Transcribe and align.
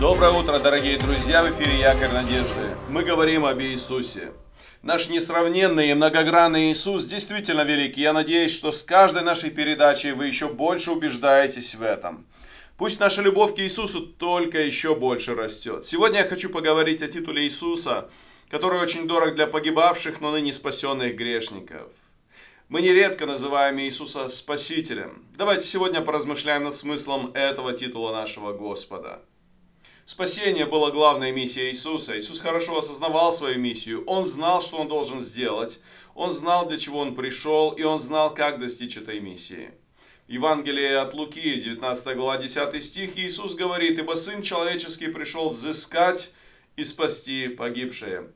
Доброе 0.00 0.30
утро, 0.30 0.58
дорогие 0.58 0.96
друзья! 0.96 1.42
В 1.42 1.50
эфире 1.50 1.78
Якорь 1.78 2.10
Надежды. 2.10 2.74
Мы 2.88 3.04
говорим 3.04 3.44
об 3.44 3.60
Иисусе. 3.60 4.32
Наш 4.80 5.10
несравненный 5.10 5.90
и 5.90 5.94
многогранный 5.94 6.72
Иисус 6.72 7.04
действительно 7.04 7.64
велик. 7.64 7.98
Я 7.98 8.14
надеюсь, 8.14 8.56
что 8.56 8.72
с 8.72 8.82
каждой 8.82 9.22
нашей 9.22 9.50
передачей 9.50 10.12
вы 10.12 10.26
еще 10.26 10.48
больше 10.48 10.92
убеждаетесь 10.92 11.74
в 11.74 11.82
этом. 11.82 12.26
Пусть 12.78 12.98
наша 12.98 13.20
любовь 13.20 13.54
к 13.54 13.58
Иисусу 13.58 14.00
только 14.00 14.58
еще 14.62 14.94
больше 14.94 15.34
растет. 15.34 15.84
Сегодня 15.84 16.20
я 16.20 16.24
хочу 16.24 16.48
поговорить 16.48 17.02
о 17.02 17.08
титуле 17.08 17.42
Иисуса, 17.42 18.08
который 18.48 18.80
очень 18.80 19.06
дорог 19.06 19.34
для 19.34 19.48
погибавших, 19.48 20.22
но 20.22 20.32
ныне 20.32 20.54
спасенных 20.54 21.14
грешников. 21.14 21.92
Мы 22.70 22.80
нередко 22.80 23.26
называем 23.26 23.78
Иисуса 23.78 24.28
Спасителем. 24.28 25.26
Давайте 25.36 25.66
сегодня 25.66 26.00
поразмышляем 26.00 26.64
над 26.64 26.74
смыслом 26.74 27.32
этого 27.34 27.74
титула 27.74 28.12
нашего 28.12 28.54
Господа. 28.54 29.20
Спасение 30.04 30.66
было 30.66 30.90
главной 30.90 31.32
миссией 31.32 31.70
Иисуса. 31.70 32.18
Иисус 32.18 32.40
хорошо 32.40 32.78
осознавал 32.78 33.30
свою 33.32 33.58
миссию. 33.58 34.04
Он 34.06 34.24
знал, 34.24 34.60
что 34.60 34.78
он 34.78 34.88
должен 34.88 35.20
сделать. 35.20 35.80
Он 36.14 36.30
знал, 36.30 36.66
для 36.66 36.78
чего 36.78 37.00
он 37.00 37.14
пришел, 37.14 37.70
и 37.70 37.82
он 37.82 37.98
знал, 37.98 38.34
как 38.34 38.58
достичь 38.58 38.96
этой 38.96 39.20
миссии. 39.20 39.70
В 40.26 40.32
Евангелии 40.32 40.94
от 40.94 41.14
Луки, 41.14 41.60
19 41.60 42.16
глава, 42.16 42.38
10 42.38 42.82
стих, 42.82 43.16
Иисус 43.16 43.54
говорит, 43.54 43.98
«Ибо 43.98 44.14
Сын 44.14 44.42
Человеческий 44.42 45.08
пришел 45.08 45.50
взыскать 45.50 46.32
и 46.76 46.84
спасти 46.84 47.48
погибшие». 47.48 48.32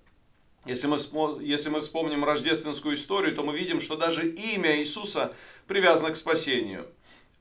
Если 0.66 0.86
мы, 0.86 0.96
если 1.42 1.68
мы 1.68 1.80
вспомним 1.80 2.24
рождественскую 2.24 2.94
историю, 2.94 3.34
то 3.34 3.42
мы 3.42 3.56
видим, 3.56 3.80
что 3.80 3.96
даже 3.96 4.26
имя 4.28 4.78
Иисуса 4.78 5.34
привязано 5.66 6.10
к 6.10 6.16
спасению. 6.16 6.86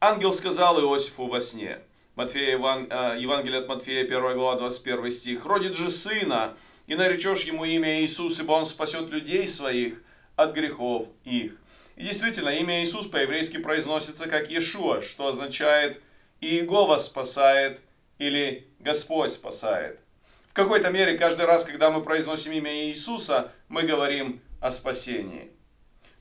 Ангел 0.02 0.34
сказал 0.34 0.80
Иосифу 0.82 1.28
во 1.28 1.40
сне– 1.40 1.80
Матфея, 2.16 2.52
Еван, 2.52 2.88
э, 2.90 3.16
Евангелие 3.18 3.60
от 3.60 3.68
Матфея, 3.68 4.06
1 4.06 4.36
глава, 4.36 4.56
21 4.56 5.10
стих. 5.10 5.46
«Родит 5.48 5.76
же 5.76 5.90
сына, 5.90 6.56
и 6.86 6.94
наречешь 6.94 7.44
ему 7.44 7.66
имя 7.66 8.02
Иисус, 8.02 8.40
ибо 8.40 8.52
он 8.52 8.66
спасет 8.66 9.10
людей 9.10 9.48
своих 9.48 10.04
от 10.36 10.54
грехов 10.54 11.08
их». 11.24 11.60
И 11.96 12.04
действительно, 12.04 12.50
имя 12.50 12.84
Иисус 12.84 13.08
по-еврейски 13.08 13.58
произносится 13.58 14.28
как 14.28 14.52
Иешуа, 14.52 15.02
что 15.02 15.28
означает 15.28 16.02
«Иегова 16.40 17.00
спасает» 17.00 17.82
или 18.20 18.68
«Господь 18.80 19.32
спасает». 19.32 20.00
В 20.48 20.54
какой-то 20.54 20.92
мере 20.92 21.18
каждый 21.18 21.48
раз, 21.48 21.66
когда 21.66 21.90
мы 21.90 22.04
произносим 22.04 22.52
имя 22.52 22.90
Иисуса, 22.90 23.52
мы 23.70 23.84
говорим 23.84 24.40
о 24.62 24.70
спасении. 24.70 25.52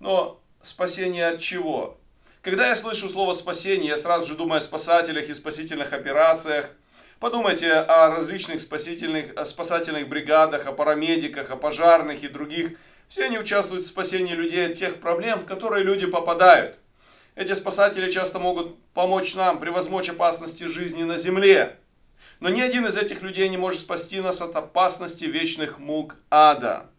Но 0.00 0.40
спасение 0.62 1.26
от 1.26 1.38
чего? 1.38 1.98
Когда 2.42 2.66
я 2.66 2.74
слышу 2.74 3.08
слово 3.08 3.34
спасение, 3.34 3.90
я 3.90 3.96
сразу 3.96 4.26
же 4.26 4.36
думаю 4.36 4.58
о 4.58 4.60
спасателях 4.60 5.28
и 5.28 5.32
спасительных 5.32 5.92
операциях. 5.92 6.72
Подумайте 7.20 7.72
о 7.72 8.08
различных 8.08 8.60
спасительных, 8.60 9.32
о 9.36 9.44
спасательных 9.44 10.08
бригадах, 10.08 10.66
о 10.66 10.72
парамедиках, 10.72 11.52
о 11.52 11.56
пожарных 11.56 12.24
и 12.24 12.28
других. 12.28 12.72
Все 13.06 13.26
они 13.26 13.38
участвуют 13.38 13.84
в 13.84 13.86
спасении 13.86 14.32
людей 14.32 14.66
от 14.66 14.72
тех 14.72 14.98
проблем, 14.98 15.38
в 15.38 15.46
которые 15.46 15.84
люди 15.84 16.06
попадают. 16.06 16.80
Эти 17.36 17.52
спасатели 17.52 18.10
часто 18.10 18.40
могут 18.40 18.76
помочь 18.92 19.36
нам 19.36 19.60
превозмочь 19.60 20.08
опасности 20.08 20.64
жизни 20.64 21.04
на 21.04 21.18
земле. 21.18 21.76
Но 22.40 22.48
ни 22.48 22.60
один 22.60 22.86
из 22.86 22.96
этих 22.96 23.22
людей 23.22 23.48
не 23.48 23.56
может 23.56 23.78
спасти 23.78 24.20
нас 24.20 24.42
от 24.42 24.56
опасности 24.56 25.26
вечных 25.26 25.78
мук 25.78 26.16
ада. 26.28 26.90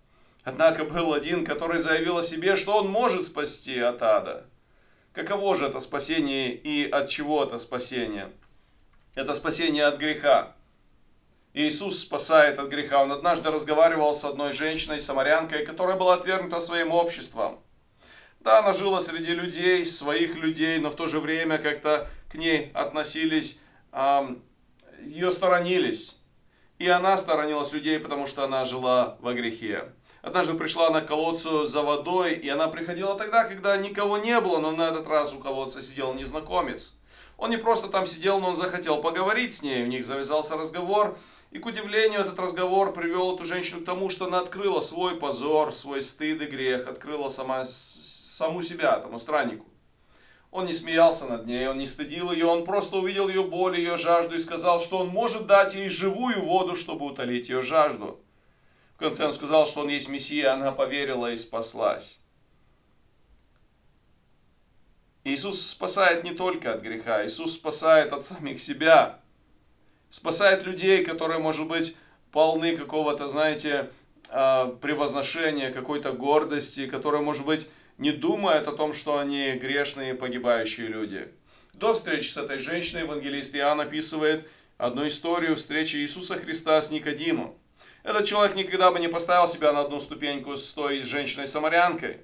Однако 0.46 0.86
был 0.86 1.14
один, 1.14 1.44
который 1.44 1.80
заявил 1.80 2.20
о 2.20 2.24
себе, 2.24 2.56
что 2.56 2.78
он 2.78 2.88
может 2.88 3.26
спасти 3.26 3.78
от 3.78 4.02
ада. 4.02 4.46
Каково 5.14 5.53
же 5.53 5.67
это 5.67 5.80
спасение 5.80 6.56
и 6.56 6.89
от 6.89 7.08
чего 7.08 7.44
это 7.44 7.59
спасение? 7.59 8.31
Это 9.14 9.36
спасение 9.36 9.86
от 9.86 10.00
греха. 10.00 10.56
Иисус 11.53 12.00
спасает 12.00 12.58
от 12.58 12.69
греха. 12.69 13.03
Он 13.03 13.11
однажды 13.11 13.52
разговаривал 13.52 14.11
с 14.16 14.25
одной 14.25 14.53
женщиной, 14.53 15.00
самарянкой, 15.00 15.66
которая 15.66 15.97
была 15.97 16.16
отвергнута 16.16 16.59
своим 16.59 16.91
обществом. 16.91 17.59
Да, 18.40 18.59
она 18.59 18.73
жила 18.73 19.00
среди 19.00 19.34
людей, 19.35 19.85
своих 19.85 20.35
людей, 20.35 20.79
но 20.79 20.90
в 20.90 20.96
то 20.96 21.06
же 21.06 21.19
время 21.19 21.59
как-то 21.59 22.09
к 22.28 22.34
ней 22.34 22.72
относились, 22.73 23.59
ее 25.00 25.29
сторонились. 25.29 26.18
И 26.79 26.88
она 26.88 27.16
сторонилась 27.18 27.72
людей, 27.72 28.00
потому 28.00 28.25
что 28.25 28.44
она 28.44 28.66
жила 28.66 29.18
во 29.22 29.34
грехе. 29.35 29.94
Однажды 30.23 30.53
пришла 30.53 30.88
она 30.88 31.01
к 31.01 31.07
колодцу 31.07 31.66
за 31.66 31.81
водой, 31.81 32.34
и 32.34 32.47
она 32.47 32.69
приходила 32.69 33.16
тогда, 33.16 33.44
когда 33.44 33.75
никого 33.75 34.17
не 34.17 34.39
было, 34.39 34.57
но 34.57 34.72
на 34.72 34.84
этот 34.84 35.06
раз 35.06 35.34
у 35.34 35.38
колодца 35.38 35.81
сидел 35.81 36.13
незнакомец. 36.13 36.95
Он 37.38 37.50
не 37.50 37.57
просто 37.57 37.89
там 37.89 38.06
сидел, 38.06 38.39
но 38.39 38.47
он 38.51 38.56
захотел 38.56 39.01
поговорить 39.01 39.53
с 39.53 39.61
ней, 39.61 39.84
у 39.84 39.88
них 39.88 40.06
завязался 40.06 40.56
разговор, 40.56 41.17
и 41.51 41.59
к 41.59 41.66
удивлению 41.66 42.22
этот 42.22 42.39
разговор 42.39 42.94
привел 42.94 43.35
эту 43.35 43.44
женщину 43.44 43.81
к 43.81 43.85
тому, 43.85 44.09
что 44.09 44.28
она 44.28 44.39
открыла 44.39 44.79
свой 44.79 45.17
позор, 45.17 45.73
свой 45.73 46.01
стыд 46.01 46.41
и 46.41 46.45
грех, 46.45 46.88
открыла 46.88 47.28
сама, 47.28 47.66
саму 47.66 48.61
себя, 48.61 48.97
тому 49.00 49.17
страннику. 49.17 49.66
Он 50.51 50.66
не 50.66 50.73
смеялся 50.73 51.25
над 51.25 51.47
ней, 51.47 51.67
он 51.67 51.79
не 51.79 51.85
стыдил 51.85 52.31
ее, 52.31 52.45
он 52.45 52.63
просто 52.63 52.95
увидел 52.95 53.28
ее 53.28 53.44
боль, 53.44 53.78
ее 53.78 53.97
жажду 53.97 54.35
и 54.35 54.40
сказал, 54.40 54.79
что 54.79 55.00
он 55.00 55.09
может 55.09 55.47
дать 55.47 55.75
ей 55.75 55.90
живую 55.90 56.45
воду, 56.45 56.78
чтобы 56.78 57.07
утолить 57.07 57.50
ее 57.50 57.61
жажду. 57.61 58.22
Конце 59.03 59.25
он 59.25 59.34
сказал, 59.34 59.68
что 59.68 59.81
он 59.81 59.90
есть 59.90 60.08
Мессия, 60.08 60.53
она 60.53 60.72
поверила 60.72 61.30
и 61.30 61.36
спаслась. 61.36 62.22
Иисус 65.25 65.62
спасает 65.62 66.24
не 66.24 66.31
только 66.31 66.74
от 66.74 66.81
греха, 66.81 67.25
Иисус 67.25 67.56
спасает 67.56 68.14
от 68.14 68.24
самих 68.24 68.62
себя. 68.62 69.19
Спасает 70.09 70.64
людей, 70.64 71.03
которые, 71.03 71.40
может 71.40 71.68
быть, 71.68 71.97
полны 72.31 72.78
какого-то, 72.78 73.28
знаете, 73.28 73.91
а, 74.30 74.68
превозношения, 74.68 75.74
какой-то 75.74 76.14
гордости, 76.14 76.88
которые, 76.88 77.22
может 77.22 77.46
быть, 77.46 77.68
не 77.97 78.12
думают 78.12 78.70
о 78.70 78.72
том, 78.72 78.94
что 78.94 79.18
они 79.18 79.52
грешные, 79.56 80.16
погибающие 80.16 80.88
люди. 80.88 81.28
До 81.74 81.94
встречи 81.94 82.30
с 82.30 82.38
этой 82.38 82.58
женщиной 82.58 83.02
евангелист 83.02 83.53
Иоанн 83.53 83.81
описывает 83.81 84.47
одну 84.78 85.06
историю 85.06 85.58
встречи 85.58 85.97
Иисуса 85.97 86.35
Христа 86.35 86.81
с 86.81 86.90
Никодимом. 86.90 87.58
Этот 88.03 88.25
человек 88.25 88.58
никогда 88.58 88.91
бы 88.91 89.00
не 89.00 89.08
поставил 89.08 89.47
себя 89.47 89.72
на 89.72 89.80
одну 89.80 89.97
ступеньку 90.02 90.58
с 90.58 90.74
той 90.74 91.03
женщиной-самарянкой. 91.03 92.18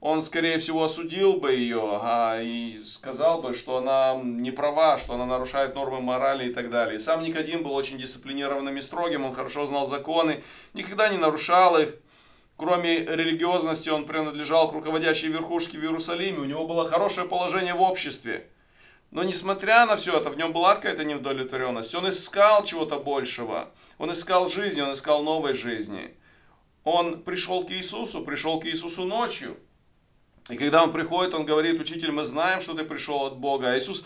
Он, 0.00 0.22
скорее 0.22 0.56
всего, 0.58 0.82
осудил 0.82 1.34
бы 1.34 1.52
ее 1.52 1.98
а, 2.02 2.40
и 2.40 2.78
сказал 2.82 3.42
бы, 3.42 3.52
что 3.52 3.76
она 3.76 4.14
не 4.22 4.50
права, 4.50 4.96
что 4.96 5.14
она 5.14 5.26
нарушает 5.26 5.74
нормы 5.74 6.00
морали 6.00 6.48
и 6.48 6.54
так 6.54 6.70
далее. 6.70 6.98
Сам 6.98 7.22
Никодим 7.22 7.62
был 7.62 7.74
очень 7.74 7.98
дисциплинированным 7.98 8.76
и 8.78 8.80
строгим, 8.80 9.24
он 9.24 9.34
хорошо 9.34 9.66
знал 9.66 9.84
законы, 9.84 10.42
никогда 10.72 11.08
не 11.08 11.18
нарушал 11.18 11.78
их. 11.78 11.96
Кроме 12.56 13.00
религиозности, 13.00 13.90
он 13.90 14.06
принадлежал 14.06 14.70
к 14.70 14.72
руководящей 14.72 15.28
верхушке 15.28 15.78
в 15.78 15.82
Иерусалиме, 15.82 16.38
у 16.38 16.44
него 16.44 16.66
было 16.66 16.88
хорошее 16.88 17.28
положение 17.28 17.74
в 17.74 17.82
обществе. 17.82 18.46
Но 19.10 19.22
несмотря 19.22 19.86
на 19.86 19.96
все 19.96 20.18
это, 20.18 20.30
в 20.30 20.36
нем 20.36 20.52
была 20.52 20.74
какая-то 20.74 21.04
неудовлетворенность. 21.04 21.94
Он 21.94 22.08
искал 22.08 22.64
чего-то 22.64 22.98
большего. 22.98 23.70
Он 23.98 24.12
искал 24.12 24.46
жизни, 24.46 24.80
он 24.80 24.92
искал 24.92 25.22
новой 25.22 25.54
жизни. 25.54 26.14
Он 26.84 27.22
пришел 27.22 27.64
к 27.64 27.70
Иисусу, 27.70 28.22
пришел 28.22 28.60
к 28.60 28.66
Иисусу 28.66 29.04
ночью. 29.04 29.56
И 30.50 30.56
когда 30.56 30.82
он 30.82 30.92
приходит, 30.92 31.34
он 31.34 31.44
говорит, 31.44 31.80
учитель, 31.80 32.12
мы 32.12 32.22
знаем, 32.22 32.60
что 32.60 32.74
ты 32.74 32.84
пришел 32.84 33.24
от 33.24 33.38
Бога. 33.38 33.70
А 33.70 33.78
Иисус 33.78 34.04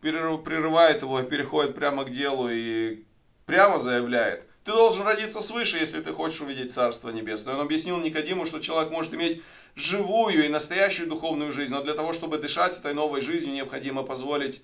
прерывает 0.00 1.02
его 1.02 1.20
и 1.20 1.26
переходит 1.28 1.74
прямо 1.74 2.04
к 2.04 2.10
делу 2.10 2.48
и 2.50 3.04
прямо 3.46 3.78
заявляет, 3.78 4.46
ты 4.64 4.72
должен 4.72 5.04
родиться 5.04 5.40
свыше, 5.40 5.78
если 5.78 6.00
ты 6.00 6.12
хочешь 6.12 6.40
увидеть 6.40 6.72
Царство 6.72 7.10
Небесное. 7.10 7.54
Он 7.54 7.60
объяснил 7.60 7.98
Никодиму, 7.98 8.44
что 8.44 8.60
человек 8.60 8.92
может 8.92 9.12
иметь 9.14 9.42
живую 9.74 10.44
и 10.44 10.48
настоящую 10.48 11.08
духовную 11.08 11.50
жизнь, 11.50 11.72
но 11.72 11.82
для 11.82 11.94
того, 11.94 12.12
чтобы 12.12 12.38
дышать 12.38 12.78
этой 12.78 12.94
новой 12.94 13.20
жизнью, 13.20 13.54
необходимо 13.54 14.02
позволить 14.04 14.62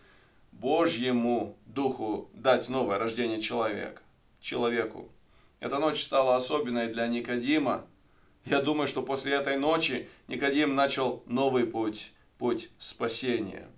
Божьему 0.53 1.57
Духу 1.67 2.31
дать 2.33 2.69
новое 2.69 2.99
рождение 2.99 3.41
человека, 3.41 4.03
человеку. 4.41 5.09
Эта 5.61 5.79
ночь 5.79 6.03
стала 6.03 6.37
особенной 6.37 6.89
для 6.89 7.06
Никодима. 7.09 7.85
Я 8.44 8.61
думаю, 8.61 8.87
что 8.87 9.03
после 9.03 9.35
этой 9.35 9.56
ночи 9.56 10.09
Никодим 10.29 10.75
начал 10.75 11.23
новый 11.27 11.67
путь, 11.67 12.12
путь 12.39 12.71
спасения. 12.79 13.69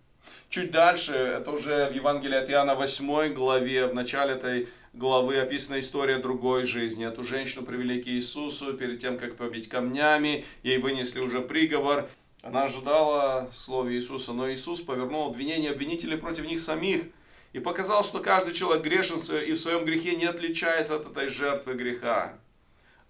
Чуть 0.50 0.70
дальше, 0.70 1.12
это 1.12 1.52
уже 1.52 1.88
в 1.90 1.94
Евангелии 1.94 2.36
от 2.36 2.50
Иоанна 2.50 2.74
8 2.74 3.32
главе, 3.32 3.86
в 3.86 3.94
начале 3.94 4.34
этой 4.34 4.68
главы 4.92 5.38
описана 5.38 5.78
история 5.78 6.18
другой 6.18 6.64
жизни. 6.64 7.06
Эту 7.06 7.22
женщину 7.22 7.64
привели 7.64 8.02
к 8.02 8.06
Иисусу 8.08 8.74
перед 8.74 8.98
тем, 8.98 9.18
как 9.18 9.36
побить 9.36 9.68
камнями, 9.68 10.44
ей 10.62 10.78
вынесли 10.78 11.20
уже 11.20 11.40
приговор. 11.40 12.08
Она 12.42 12.64
ожидала 12.64 13.48
слова 13.52 13.92
Иисуса, 13.92 14.32
но 14.32 14.50
Иисус 14.50 14.80
повернул 14.80 15.28
обвинение 15.28 15.70
обвинителей 15.70 16.16
против 16.16 16.46
них 16.46 16.60
самих 16.60 17.04
и 17.52 17.58
показал, 17.58 18.02
что 18.02 18.20
каждый 18.20 18.54
человек 18.54 18.84
грешен 18.84 19.16
и 19.46 19.52
в 19.52 19.58
своем 19.58 19.84
грехе 19.84 20.16
не 20.16 20.24
отличается 20.24 20.96
от 20.96 21.10
этой 21.10 21.28
жертвы 21.28 21.74
греха. 21.74 22.38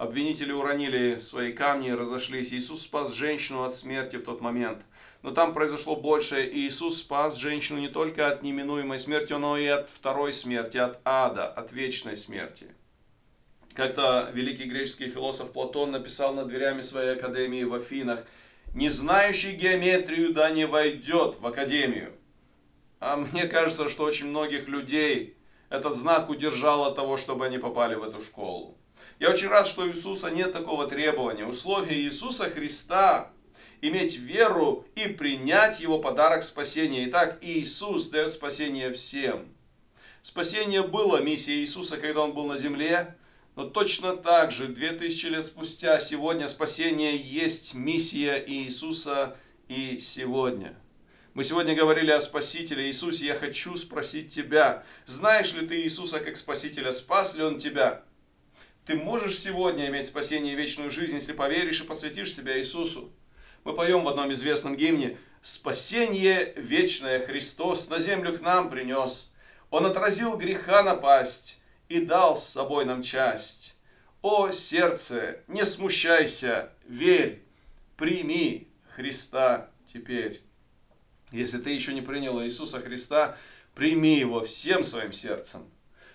Обвинители 0.00 0.50
уронили 0.50 1.19
свои 1.19 1.52
камни 1.52 1.91
разошлись. 1.91 2.55
Иисус 2.55 2.85
спас 2.85 3.12
женщину 3.12 3.64
от 3.64 3.75
смерти 3.75 4.17
в 4.17 4.23
тот 4.23 4.41
момент. 4.41 4.81
Но 5.20 5.31
там 5.31 5.52
произошло 5.52 5.94
больше. 5.94 6.49
Иисус 6.50 7.00
спас 7.00 7.37
женщину 7.37 7.81
не 7.81 7.88
только 7.88 8.26
от 8.26 8.43
неминуемой 8.43 8.99
смерти, 8.99 9.35
но 9.35 9.58
и 9.58 9.67
от 9.67 9.91
второй 9.91 10.32
смерти, 10.32 10.79
от 10.79 11.00
ада, 11.05 11.47
от 11.47 11.73
вечной 11.73 12.17
смерти. 12.17 12.69
Как-то 13.75 14.31
великий 14.32 14.64
греческий 14.64 15.11
философ 15.11 15.52
Платон 15.52 15.91
написал 15.91 16.32
над 16.32 16.46
дверями 16.46 16.81
своей 16.81 17.12
академии 17.12 17.64
в 17.64 17.75
Афинах, 17.75 18.25
«Не 18.75 18.88
знающий 18.88 19.53
геометрию 19.53 20.32
да 20.32 20.49
не 20.49 20.67
войдет 20.67 21.38
в 21.38 21.46
академию». 21.46 22.14
А 23.00 23.17
мне 23.17 23.44
кажется, 23.44 23.91
что 23.91 24.05
очень 24.05 24.29
многих 24.29 24.67
людей 24.67 25.37
этот 25.70 25.94
знак 25.94 26.28
удержал 26.28 26.84
от 26.84 26.96
того, 26.96 27.17
чтобы 27.17 27.46
они 27.46 27.58
попали 27.58 27.94
в 27.94 28.02
эту 28.02 28.20
школу. 28.20 28.76
Я 29.19 29.31
очень 29.31 29.49
рад, 29.49 29.67
что 29.67 29.82
у 29.82 29.88
Иисуса 29.88 30.31
нет 30.31 30.52
такого 30.52 30.87
требования. 30.87 31.46
Условие 31.46 32.00
Иисуса 32.00 32.50
Христа 32.50 33.31
иметь 33.81 34.19
веру 34.19 34.84
и 34.94 35.08
принять 35.08 35.81
Его 35.81 35.99
подарок 35.99 36.43
спасения. 36.43 37.06
Итак, 37.06 37.38
Иисус 37.40 38.08
дает 38.08 38.32
спасение 38.32 38.93
всем. 38.93 39.49
Спасение 40.22 40.82
было 40.82 41.22
миссией 41.22 41.61
Иисуса, 41.61 41.96
когда 41.96 42.22
Он 42.22 42.34
был 42.34 42.46
на 42.46 42.58
земле, 42.58 43.17
но 43.56 43.64
точно 43.64 44.17
так 44.17 44.52
же, 44.52 44.67
2000 44.67 45.26
лет 45.26 45.46
спустя, 45.46 45.99
сегодня 45.99 46.46
спасение 46.46 47.17
есть 47.17 47.75
миссия 47.75 48.43
Иисуса 48.46 49.37
и 49.69 49.99
сегодня. 49.99 50.76
Мы 51.32 51.44
сегодня 51.44 51.77
говорили 51.77 52.11
о 52.11 52.21
Спасителе 52.21 52.87
Иисусе. 52.88 53.27
Я 53.27 53.37
хочу 53.37 53.77
спросить 53.77 54.35
тебя, 54.35 54.82
знаешь 55.05 55.55
ли 55.55 55.65
ты 55.65 55.81
Иисуса 55.81 56.19
как 56.19 56.37
Спасителя? 56.37 56.91
Спас 56.91 57.37
ли 57.37 57.44
Он 57.44 57.56
тебя? 57.56 58.03
Ты 58.85 58.97
можешь 58.97 59.38
сегодня 59.38 59.87
иметь 59.87 60.06
спасение 60.06 60.55
и 60.55 60.56
вечную 60.56 60.91
жизнь, 60.91 61.15
если 61.15 61.32
поверишь 61.32 61.82
и 61.82 61.85
посвятишь 61.85 62.35
себя 62.35 62.59
Иисусу. 62.59 63.12
Мы 63.62 63.75
поем 63.75 64.03
в 64.03 64.09
одном 64.09 64.32
известном 64.32 64.75
гимне 64.75 65.19
«Спасение 65.41 66.53
вечное 66.56 67.25
Христос 67.25 67.88
на 67.88 68.00
землю 68.00 68.37
к 68.37 68.41
нам 68.41 68.69
принес. 68.69 69.31
Он 69.71 69.87
отразил 69.87 70.37
греха 70.37 70.82
напасть 70.82 71.61
и 71.88 72.00
дал 72.00 72.35
с 72.35 72.44
собой 72.44 72.85
нам 72.87 73.03
часть. 73.03 73.77
О, 74.21 74.50
сердце, 74.50 75.38
не 75.47 75.65
смущайся, 75.65 76.73
верь, 76.88 77.44
прими 77.97 78.67
Христа 78.97 79.71
теперь». 79.87 80.50
Если 81.32 81.59
ты 81.59 81.71
еще 81.71 81.93
не 81.93 82.03
принял 82.03 82.43
Иисуса 82.43 82.81
Христа, 82.81 83.37
прими 83.75 84.19
Его 84.19 84.43
всем 84.43 84.85
своим 84.85 85.12
сердцем. 85.12 85.62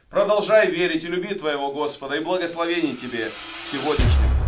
Продолжай 0.09 0.69
верить 0.69 1.03
и 1.05 1.07
любить 1.07 1.39
твоего 1.39 1.71
Господа 1.71 2.15
и 2.15 2.23
благословений 2.23 2.95
тебе 2.95 3.31
в 3.63 3.67
сегодняшнем 3.67 4.29
дне. 4.29 4.44